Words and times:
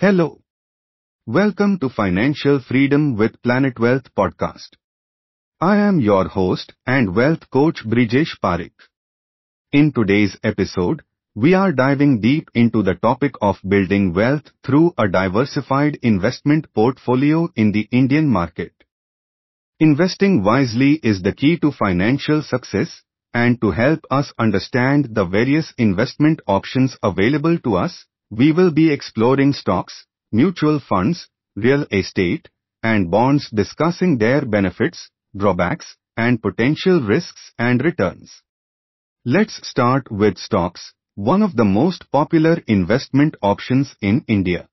Hello. 0.00 0.40
Welcome 1.26 1.78
to 1.80 1.90
Financial 1.90 2.58
Freedom 2.58 3.18
with 3.18 3.42
Planet 3.42 3.78
Wealth 3.78 4.04
podcast. 4.16 4.70
I 5.60 5.76
am 5.76 6.00
your 6.00 6.26
host 6.26 6.72
and 6.86 7.14
wealth 7.14 7.50
coach 7.50 7.84
Brijesh 7.84 8.40
Parekh. 8.42 8.86
In 9.72 9.92
today's 9.92 10.38
episode, 10.42 11.02
we 11.34 11.52
are 11.52 11.70
diving 11.72 12.22
deep 12.22 12.48
into 12.54 12.82
the 12.82 12.94
topic 12.94 13.32
of 13.42 13.56
building 13.68 14.14
wealth 14.14 14.44
through 14.64 14.94
a 14.96 15.06
diversified 15.06 15.98
investment 16.00 16.72
portfolio 16.74 17.50
in 17.54 17.72
the 17.72 17.86
Indian 17.92 18.26
market. 18.26 18.72
Investing 19.80 20.42
wisely 20.42 20.94
is 21.02 21.20
the 21.20 21.34
key 21.34 21.58
to 21.58 21.72
financial 21.72 22.40
success 22.40 23.02
and 23.34 23.60
to 23.60 23.72
help 23.72 24.00
us 24.10 24.32
understand 24.38 25.14
the 25.14 25.26
various 25.26 25.74
investment 25.76 26.40
options 26.46 26.96
available 27.02 27.58
to 27.58 27.76
us, 27.76 28.06
we 28.30 28.52
will 28.52 28.70
be 28.70 28.92
exploring 28.92 29.52
stocks, 29.52 30.06
mutual 30.30 30.78
funds, 30.78 31.28
real 31.56 31.84
estate, 31.90 32.48
and 32.82 33.10
bonds 33.10 33.50
discussing 33.50 34.18
their 34.18 34.44
benefits, 34.46 35.10
drawbacks, 35.36 35.96
and 36.16 36.40
potential 36.40 37.00
risks 37.00 37.52
and 37.58 37.84
returns. 37.84 38.42
Let's 39.24 39.66
start 39.68 40.10
with 40.10 40.38
stocks, 40.38 40.94
one 41.14 41.42
of 41.42 41.56
the 41.56 41.64
most 41.64 42.10
popular 42.10 42.62
investment 42.66 43.36
options 43.42 43.94
in 44.00 44.24
India. 44.28 44.68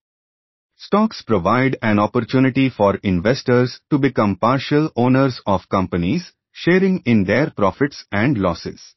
Stocks 0.77 1.23
provide 1.23 1.75
an 1.81 1.97
opportunity 1.97 2.69
for 2.69 2.95
investors 2.97 3.81
to 3.89 3.97
become 3.97 4.35
partial 4.35 4.91
owners 4.95 5.41
of 5.45 5.67
companies 5.69 6.31
sharing 6.51 6.99
in 7.05 7.23
their 7.23 7.49
profits 7.49 8.05
and 8.11 8.37
losses. 8.37 8.95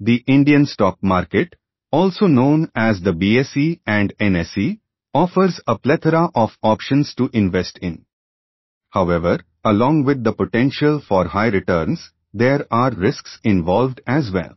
The 0.00 0.22
Indian 0.26 0.66
stock 0.66 0.98
market, 1.02 1.56
also 1.94 2.26
known 2.26 2.68
as 2.74 3.00
the 3.00 3.12
BSE 3.12 3.80
and 3.86 4.12
NSE, 4.18 4.80
offers 5.14 5.60
a 5.68 5.78
plethora 5.78 6.28
of 6.34 6.50
options 6.60 7.14
to 7.14 7.30
invest 7.32 7.78
in. 7.78 8.04
However, 8.90 9.38
along 9.64 10.04
with 10.04 10.24
the 10.24 10.32
potential 10.32 11.00
for 11.08 11.28
high 11.28 11.50
returns, 11.58 12.10
there 12.32 12.66
are 12.68 12.90
risks 12.90 13.38
involved 13.44 14.00
as 14.08 14.32
well. 14.34 14.54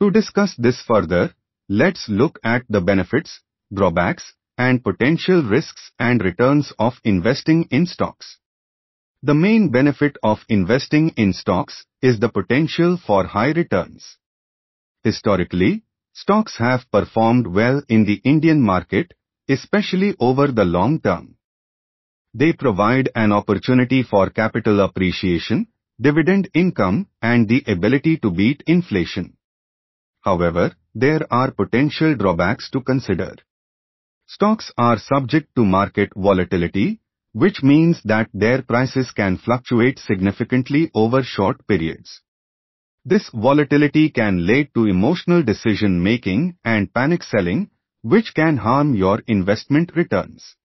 To 0.00 0.10
discuss 0.10 0.54
this 0.56 0.80
further, 0.80 1.34
let's 1.68 2.08
look 2.08 2.38
at 2.42 2.62
the 2.70 2.80
benefits, 2.80 3.40
drawbacks, 3.74 4.32
and 4.56 4.82
potential 4.82 5.42
risks 5.42 5.92
and 5.98 6.24
returns 6.24 6.72
of 6.78 6.94
investing 7.04 7.68
in 7.70 7.84
stocks. 7.84 8.38
The 9.22 9.34
main 9.34 9.70
benefit 9.70 10.16
of 10.22 10.38
investing 10.48 11.10
in 11.10 11.34
stocks 11.34 11.84
is 12.00 12.18
the 12.20 12.30
potential 12.30 12.96
for 13.06 13.26
high 13.26 13.52
returns. 13.52 14.16
Historically, 15.04 15.82
stocks 16.22 16.56
have 16.58 16.90
performed 16.90 17.46
well 17.46 17.80
in 17.88 18.04
the 18.04 18.20
Indian 18.24 18.60
market, 18.60 19.14
especially 19.48 20.14
over 20.18 20.48
the 20.48 20.64
long 20.64 21.00
term. 21.00 21.36
They 22.34 22.52
provide 22.52 23.08
an 23.14 23.32
opportunity 23.32 24.02
for 24.02 24.30
capital 24.30 24.80
appreciation, 24.80 25.68
dividend 26.00 26.48
income 26.54 27.06
and 27.22 27.48
the 27.48 27.62
ability 27.66 28.16
to 28.18 28.30
beat 28.30 28.62
inflation. 28.66 29.36
However, 30.20 30.74
there 30.94 31.24
are 31.30 31.52
potential 31.52 32.16
drawbacks 32.16 32.68
to 32.70 32.80
consider. 32.80 33.34
Stocks 34.26 34.72
are 34.76 34.98
subject 34.98 35.54
to 35.56 35.64
market 35.64 36.10
volatility, 36.14 37.00
which 37.32 37.62
means 37.62 38.02
that 38.04 38.28
their 38.34 38.62
prices 38.62 39.12
can 39.12 39.38
fluctuate 39.38 39.98
significantly 39.98 40.90
over 40.94 41.22
short 41.22 41.66
periods. 41.66 42.20
This 43.04 43.30
volatility 43.30 44.10
can 44.10 44.46
lead 44.46 44.70
to 44.74 44.86
emotional 44.86 45.42
decision 45.42 46.02
making 46.02 46.56
and 46.64 46.92
panic 46.92 47.22
selling, 47.22 47.70
which 48.02 48.34
can 48.34 48.58
harm 48.58 48.94
your 48.94 49.22
investment 49.26 49.92
returns. 49.94 50.56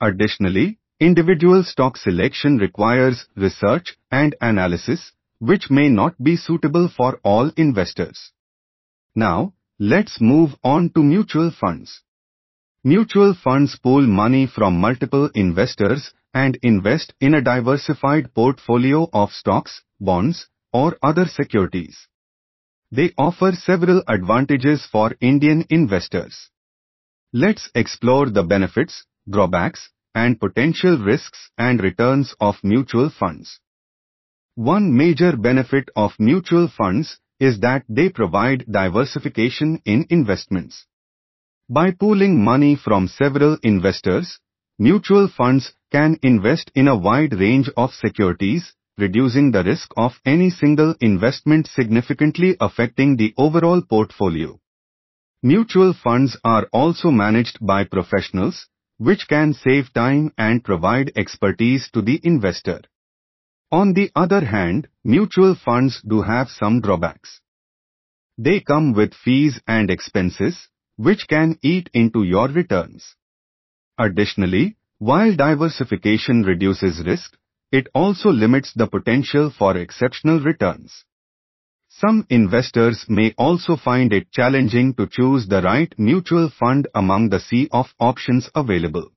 Additionally, 0.00 0.78
individual 1.00 1.64
stock 1.64 1.96
selection 1.96 2.58
requires 2.58 3.26
research 3.36 3.96
and 4.10 4.34
analysis, 4.40 5.12
which 5.38 5.70
may 5.70 5.88
not 5.88 6.22
be 6.22 6.36
suitable 6.36 6.88
for 6.88 7.20
all 7.22 7.50
investors. 7.56 8.32
Now, 9.14 9.54
let's 9.78 10.20
move 10.20 10.56
on 10.64 10.90
to 10.90 11.02
mutual 11.02 11.50
funds. 11.50 12.02
Mutual 12.84 13.34
funds 13.34 13.78
pool 13.78 14.06
money 14.06 14.46
from 14.46 14.80
multiple 14.80 15.30
investors 15.34 16.12
and 16.32 16.58
invest 16.62 17.14
in 17.20 17.34
a 17.34 17.42
diversified 17.42 18.32
portfolio 18.34 19.08
of 19.12 19.30
stocks, 19.30 19.82
bonds, 19.98 20.48
or 20.80 20.88
other 21.10 21.26
securities. 21.38 21.96
They 22.96 23.08
offer 23.16 23.52
several 23.52 24.02
advantages 24.06 24.86
for 24.92 25.08
Indian 25.20 25.64
investors. 25.70 26.50
Let's 27.32 27.70
explore 27.74 28.26
the 28.30 28.42
benefits, 28.54 29.04
drawbacks, 29.28 29.88
and 30.14 30.40
potential 30.40 30.98
risks 30.98 31.50
and 31.66 31.82
returns 31.82 32.34
of 32.40 32.62
mutual 32.62 33.10
funds. 33.20 33.58
One 34.54 34.86
major 34.96 35.32
benefit 35.36 35.88
of 35.96 36.12
mutual 36.18 36.68
funds 36.68 37.18
is 37.40 37.60
that 37.60 37.84
they 37.88 38.08
provide 38.08 38.64
diversification 38.70 39.82
in 39.84 40.06
investments. 40.10 40.86
By 41.68 41.90
pooling 41.90 42.42
money 42.52 42.76
from 42.76 43.08
several 43.08 43.58
investors, 43.62 44.38
mutual 44.78 45.28
funds 45.28 45.72
can 45.90 46.18
invest 46.22 46.70
in 46.74 46.88
a 46.88 46.96
wide 47.08 47.34
range 47.34 47.68
of 47.76 47.90
securities, 47.92 48.72
reducing 48.98 49.50
the 49.50 49.62
risk 49.62 49.90
of 49.96 50.12
any 50.24 50.50
single 50.50 50.94
investment 51.00 51.66
significantly 51.66 52.56
affecting 52.60 53.16
the 53.16 53.34
overall 53.36 53.82
portfolio. 53.82 54.58
Mutual 55.42 55.92
funds 55.92 56.36
are 56.44 56.66
also 56.72 57.10
managed 57.10 57.58
by 57.60 57.84
professionals, 57.84 58.66
which 58.98 59.28
can 59.28 59.52
save 59.52 59.92
time 59.92 60.32
and 60.38 60.64
provide 60.64 61.12
expertise 61.16 61.90
to 61.92 62.00
the 62.00 62.20
investor. 62.22 62.80
On 63.70 63.92
the 63.92 64.10
other 64.16 64.44
hand, 64.44 64.88
mutual 65.04 65.54
funds 65.54 66.00
do 66.08 66.22
have 66.22 66.48
some 66.48 66.80
drawbacks. 66.80 67.40
They 68.38 68.60
come 68.60 68.92
with 68.92 69.14
fees 69.14 69.60
and 69.66 69.90
expenses, 69.90 70.68
which 70.96 71.26
can 71.28 71.58
eat 71.62 71.90
into 71.92 72.22
your 72.22 72.48
returns. 72.48 73.14
Additionally, 73.98 74.76
while 74.98 75.34
diversification 75.34 76.42
reduces 76.42 77.04
risk, 77.04 77.36
it 77.78 77.88
also 77.92 78.30
limits 78.30 78.72
the 78.74 78.86
potential 78.86 79.50
for 79.58 79.76
exceptional 79.76 80.40
returns. 80.40 81.04
Some 81.90 82.26
investors 82.30 83.04
may 83.06 83.34
also 83.36 83.76
find 83.76 84.14
it 84.14 84.32
challenging 84.32 84.94
to 84.94 85.06
choose 85.06 85.46
the 85.46 85.60
right 85.60 85.92
mutual 85.98 86.48
fund 86.58 86.88
among 86.94 87.28
the 87.28 87.40
sea 87.48 87.68
of 87.70 87.94
options 88.00 88.48
available. 88.54 89.08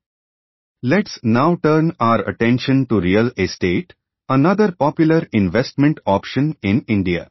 Let's 0.84 1.20
now 1.24 1.58
turn 1.64 1.94
our 2.02 2.20
attention 2.28 2.86
to 2.88 3.00
real 3.00 3.32
estate, 3.38 3.94
another 4.28 4.74
popular 4.78 5.26
investment 5.32 6.00
option 6.06 6.56
in 6.62 6.84
India. 6.88 7.30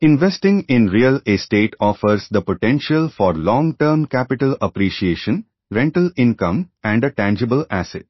Investing 0.00 0.64
in 0.68 0.86
real 0.86 1.20
estate 1.26 1.74
offers 1.78 2.26
the 2.30 2.40
potential 2.40 3.10
for 3.14 3.34
long-term 3.34 4.06
capital 4.06 4.56
appreciation, 4.62 5.44
rental 5.70 6.10
income, 6.16 6.70
and 6.82 7.04
a 7.04 7.10
tangible 7.10 7.66
asset. 7.70 8.06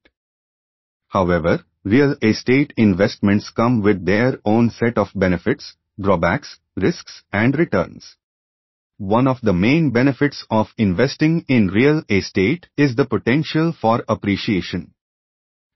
However, 1.09 1.65
real 1.89 2.17
estate 2.23 2.73
investments 2.77 3.51
come 3.51 3.83
with 3.83 4.05
their 4.05 4.39
own 4.45 4.71
set 4.71 4.99
of 4.99 5.09
benefits, 5.15 5.77
drawbacks, 6.01 6.59
risks, 6.77 7.23
and 7.33 7.59
returns. 7.59 8.17
One 8.99 9.27
of 9.27 9.41
the 9.43 9.53
main 9.53 9.91
benefits 9.91 10.45
of 10.51 10.75
investing 10.77 11.45
in 11.49 11.69
real 11.69 12.03
estate 12.11 12.67
is 12.77 12.97
the 12.97 13.07
potential 13.07 13.73
for 13.73 14.05
appreciation. 14.09 14.93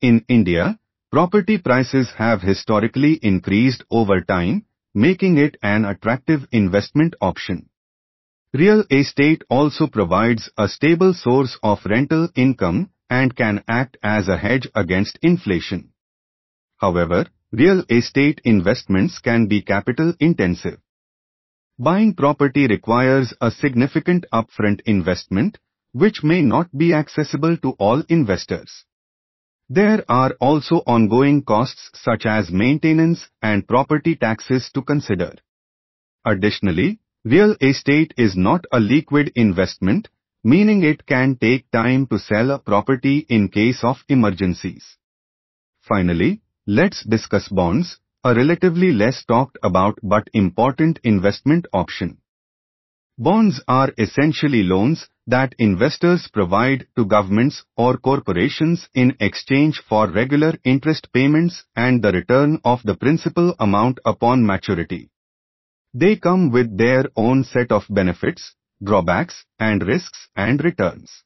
In 0.01 0.25
India, 0.29 0.79
property 1.11 1.59
prices 1.59 2.11
have 2.19 2.43
historically 2.43 3.15
increased 3.23 3.85
over 3.91 4.21
time, 4.21 4.65
making 4.93 5.39
it 5.39 5.57
an 5.63 5.85
attractive 5.85 6.41
investment 6.51 7.15
option. 7.21 7.69
Real 8.53 8.85
estate 8.91 9.43
also 9.49 9.87
provides 9.87 10.51
a 10.59 10.69
stable 10.69 11.15
source 11.15 11.57
of 11.63 11.79
rental 11.87 12.29
income 12.35 12.91
and 13.09 13.35
can 13.35 13.63
act 13.69 13.97
as 14.03 14.29
a 14.29 14.37
hedge 14.37 14.69
against 14.75 15.19
inflation. 15.23 15.92
However, 16.83 17.27
real 17.53 17.85
estate 17.89 18.41
investments 18.45 19.21
can 19.21 19.47
be 19.47 19.63
capital 19.63 20.15
intensive. 20.19 20.81
Buying 21.79 22.15
property 22.15 22.67
requires 22.67 23.33
a 23.41 23.53
significant 23.53 24.27
upfront 24.33 24.81
investment, 24.85 25.59
which 25.93 26.25
may 26.25 26.43
not 26.43 26.77
be 26.77 26.93
accessible 26.93 27.57
to 27.59 27.71
all 27.79 28.03
investors. 28.09 28.85
There 29.69 30.05
are 30.09 30.33
also 30.41 30.83
ongoing 30.87 31.45
costs 31.45 31.89
such 31.95 32.27
as 32.27 32.51
maintenance 32.51 33.29
and 33.41 33.67
property 33.67 34.17
taxes 34.17 34.69
to 34.75 34.83
consider. 34.83 35.35
Additionally, 36.25 36.99
real 37.25 37.57
estate 37.61 38.13
is 38.17 38.37
not 38.37 38.65
a 38.73 38.81
liquid 38.81 39.31
investment, 39.37 40.09
meaning 40.43 40.83
it 40.83 41.07
can 41.07 41.37
take 41.37 41.71
time 41.71 42.07
to 42.09 42.19
sell 42.19 42.51
a 42.51 42.59
property 42.59 43.25
in 43.29 43.49
case 43.49 43.85
of 43.85 44.05
emergencies. 44.09 44.97
Finally, 45.89 46.42
let's 46.67 47.05
discuss 47.05 47.49
bonds, 47.49 47.99
a 48.25 48.35
relatively 48.35 48.93
less 48.93 49.25
talked 49.25 49.59
about 49.63 49.99
but 50.03 50.29
important 50.33 50.99
investment 51.03 51.67
option. 51.73 52.19
Bonds 53.19 53.61
are 53.69 53.93
essentially 53.99 54.63
loans 54.63 55.09
that 55.27 55.55
investors 55.59 56.29
provide 56.33 56.87
to 56.97 57.05
governments 57.05 57.65
or 57.77 57.97
corporations 57.97 58.89
in 58.95 59.17
exchange 59.21 59.83
for 59.89 60.09
regular 60.11 60.55
interest 60.65 61.09
payments 61.13 61.65
and 61.77 62.03
the 62.03 62.13
return 62.13 62.61
of 62.65 62.81
the 62.85 62.97
principal 62.97 63.55
amount 63.59 63.99
upon 64.05 64.47
maturity. 64.47 65.11
They 65.95 66.17
come 66.17 66.51
with 66.51 66.79
their 66.79 67.05
own 67.17 67.45
set 67.45 67.71
of 67.71 67.85
benefits, 67.91 68.55
drawbacks, 68.83 69.45
and 69.59 69.87
risks 69.87 70.29
and 70.35 70.63
returns. 70.65 71.23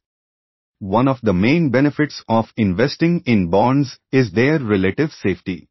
One 0.78 1.08
of 1.08 1.20
the 1.22 1.32
main 1.32 1.70
benefits 1.70 2.22
of 2.28 2.52
investing 2.56 3.22
in 3.24 3.48
bonds 3.48 3.98
is 4.12 4.32
their 4.32 4.58
relative 4.58 5.10
safety. 5.10 5.68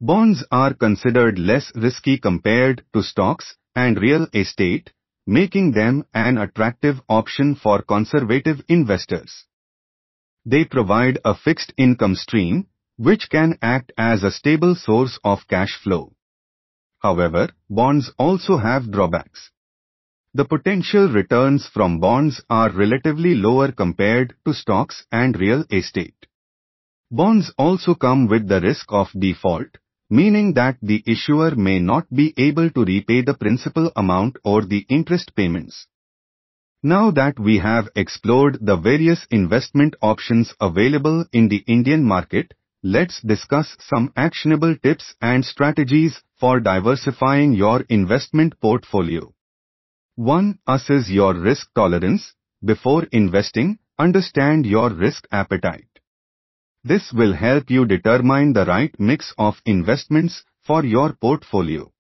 Bonds 0.00 0.44
are 0.50 0.74
considered 0.74 1.38
less 1.38 1.70
risky 1.76 2.18
compared 2.18 2.84
to 2.92 3.02
stocks 3.02 3.56
and 3.76 4.00
real 4.00 4.26
estate, 4.34 4.92
making 5.26 5.72
them 5.72 6.04
an 6.12 6.38
attractive 6.38 7.00
option 7.08 7.54
for 7.54 7.82
conservative 7.82 8.62
investors. 8.68 9.46
They 10.44 10.64
provide 10.64 11.18
a 11.24 11.34
fixed 11.34 11.72
income 11.76 12.16
stream, 12.16 12.66
which 12.96 13.30
can 13.30 13.58
act 13.62 13.92
as 13.96 14.22
a 14.22 14.30
stable 14.30 14.74
source 14.74 15.18
of 15.22 15.46
cash 15.48 15.76
flow. 15.82 16.14
However, 16.98 17.50
bonds 17.70 18.10
also 18.18 18.56
have 18.56 18.90
drawbacks. 18.90 19.50
The 20.36 20.44
potential 20.44 21.08
returns 21.08 21.66
from 21.66 21.98
bonds 21.98 22.42
are 22.50 22.70
relatively 22.70 23.34
lower 23.34 23.72
compared 23.72 24.34
to 24.44 24.52
stocks 24.52 25.06
and 25.10 25.34
real 25.40 25.64
estate. 25.70 26.26
Bonds 27.10 27.50
also 27.56 27.94
come 27.94 28.26
with 28.28 28.46
the 28.46 28.60
risk 28.60 28.92
of 28.92 29.08
default, 29.18 29.78
meaning 30.10 30.52
that 30.52 30.76
the 30.82 31.02
issuer 31.06 31.54
may 31.54 31.78
not 31.78 32.10
be 32.14 32.34
able 32.36 32.68
to 32.68 32.84
repay 32.84 33.22
the 33.22 33.32
principal 33.32 33.90
amount 33.96 34.36
or 34.44 34.60
the 34.60 34.84
interest 34.90 35.34
payments. 35.34 35.86
Now 36.82 37.10
that 37.12 37.38
we 37.38 37.56
have 37.56 37.88
explored 37.96 38.58
the 38.60 38.76
various 38.76 39.26
investment 39.30 39.96
options 40.02 40.52
available 40.60 41.24
in 41.32 41.48
the 41.48 41.64
Indian 41.66 42.04
market, 42.04 42.52
let's 42.82 43.22
discuss 43.22 43.74
some 43.80 44.12
actionable 44.14 44.76
tips 44.82 45.14
and 45.22 45.46
strategies 45.46 46.20
for 46.38 46.60
diversifying 46.60 47.54
your 47.54 47.86
investment 47.88 48.60
portfolio. 48.60 49.32
1. 50.16 50.58
Assess 50.66 51.10
your 51.10 51.34
risk 51.34 51.68
tolerance. 51.74 52.32
Before 52.64 53.04
investing, 53.12 53.78
understand 53.98 54.64
your 54.64 54.88
risk 54.88 55.28
appetite. 55.30 56.00
This 56.82 57.12
will 57.12 57.34
help 57.34 57.68
you 57.68 57.84
determine 57.84 58.54
the 58.54 58.64
right 58.64 58.98
mix 58.98 59.34
of 59.36 59.60
investments 59.66 60.42
for 60.66 60.86
your 60.86 61.12
portfolio. 61.12 61.92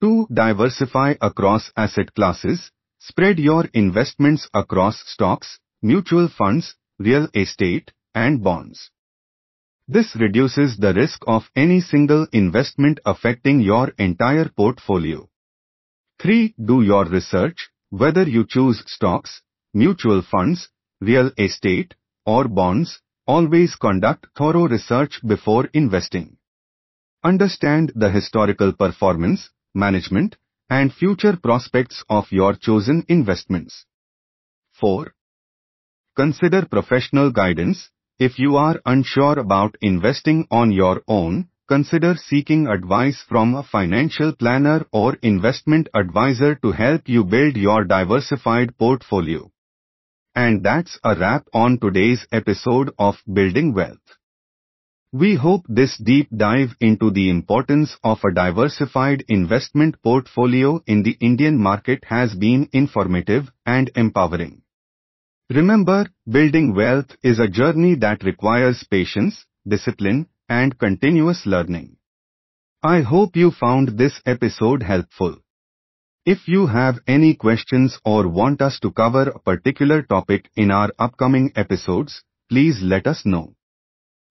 2. 0.00 0.26
Diversify 0.34 1.14
across 1.20 1.70
asset 1.76 2.12
classes. 2.12 2.72
Spread 2.98 3.38
your 3.38 3.66
investments 3.72 4.48
across 4.52 5.00
stocks, 5.06 5.60
mutual 5.80 6.26
funds, 6.26 6.74
real 6.98 7.28
estate, 7.36 7.92
and 8.16 8.42
bonds. 8.42 8.90
This 9.86 10.16
reduces 10.16 10.76
the 10.76 10.92
risk 10.92 11.22
of 11.28 11.48
any 11.54 11.82
single 11.82 12.26
investment 12.32 12.98
affecting 13.06 13.60
your 13.60 13.92
entire 13.96 14.48
portfolio. 14.48 15.27
3. 16.20 16.54
Do 16.64 16.82
your 16.82 17.04
research, 17.04 17.68
whether 17.90 18.22
you 18.22 18.46
choose 18.46 18.82
stocks, 18.86 19.42
mutual 19.72 20.22
funds, 20.22 20.68
real 21.00 21.30
estate, 21.38 21.94
or 22.26 22.48
bonds, 22.48 23.00
Always 23.28 23.76
conduct 23.76 24.26
thorough 24.34 24.66
research 24.66 25.20
before 25.22 25.66
investing. 25.74 26.38
Understand 27.22 27.92
the 27.94 28.10
historical 28.10 28.72
performance, 28.72 29.50
management, 29.74 30.36
and 30.70 30.90
future 30.90 31.36
prospects 31.36 32.02
of 32.08 32.32
your 32.32 32.54
chosen 32.54 33.04
investments. 33.06 33.84
4. 34.80 35.12
Consider 36.16 36.64
professional 36.64 37.30
guidance. 37.30 37.90
If 38.18 38.38
you 38.38 38.56
are 38.56 38.80
unsure 38.86 39.38
about 39.38 39.76
investing 39.82 40.46
on 40.50 40.72
your 40.72 41.02
own, 41.06 41.50
consider 41.68 42.14
seeking 42.16 42.66
advice 42.66 43.22
from 43.28 43.54
a 43.54 43.62
financial 43.62 44.34
planner 44.34 44.86
or 44.90 45.16
investment 45.22 45.88
advisor 45.94 46.54
to 46.56 46.72
help 46.72 47.08
you 47.08 47.24
build 47.24 47.56
your 47.56 47.84
diversified 47.84 48.76
portfolio. 48.78 49.50
And 50.34 50.64
that's 50.64 50.98
a 51.04 51.14
wrap 51.14 51.46
on 51.52 51.78
today's 51.78 52.26
episode 52.32 52.90
of 52.98 53.16
Building 53.30 53.74
Wealth. 53.74 54.16
We 55.12 55.36
hope 55.36 55.64
this 55.68 55.96
deep 55.98 56.28
dive 56.36 56.76
into 56.80 57.10
the 57.10 57.30
importance 57.30 57.96
of 58.04 58.18
a 58.24 58.34
diversified 58.34 59.24
investment 59.28 60.02
portfolio 60.02 60.82
in 60.86 61.02
the 61.02 61.16
Indian 61.20 61.58
market 61.58 62.04
has 62.04 62.34
been 62.34 62.68
informative 62.72 63.50
and 63.64 63.90
empowering. 63.94 64.62
Remember, 65.50 66.06
building 66.30 66.74
wealth 66.74 67.16
is 67.22 67.38
a 67.38 67.48
journey 67.48 67.94
that 67.96 68.22
requires 68.22 68.84
patience, 68.90 69.46
discipline, 69.66 70.28
and 70.48 70.78
continuous 70.78 71.46
learning. 71.46 71.96
I 72.82 73.00
hope 73.02 73.36
you 73.36 73.50
found 73.50 73.98
this 73.98 74.20
episode 74.24 74.82
helpful. 74.82 75.36
If 76.24 76.46
you 76.46 76.66
have 76.66 76.98
any 77.06 77.34
questions 77.34 77.98
or 78.04 78.28
want 78.28 78.60
us 78.60 78.78
to 78.80 78.92
cover 78.92 79.22
a 79.30 79.38
particular 79.38 80.02
topic 80.02 80.50
in 80.56 80.70
our 80.70 80.90
upcoming 80.98 81.52
episodes, 81.56 82.22
please 82.48 82.80
let 82.82 83.06
us 83.06 83.24
know. 83.24 83.54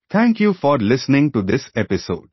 Thank 0.10 0.40
you 0.40 0.54
for 0.54 0.78
listening 0.78 1.31
to 1.34 1.42
this 1.42 1.69
episode. 1.75 2.30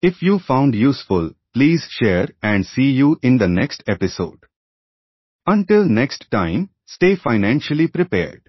If 0.00 0.22
you 0.22 0.38
found 0.38 0.74
useful, 0.74 1.32
please 1.52 1.86
share 1.90 2.28
and 2.42 2.64
see 2.64 2.90
you 2.90 3.18
in 3.22 3.38
the 3.38 3.48
next 3.48 3.82
episode. 3.86 4.38
Until 5.46 5.84
next 5.84 6.30
time, 6.30 6.70
stay 6.86 7.16
financially 7.16 7.88
prepared. 7.88 8.48